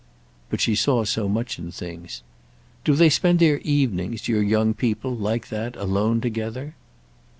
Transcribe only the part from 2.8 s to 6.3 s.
"Do they spend their evenings, your young people, like that, alone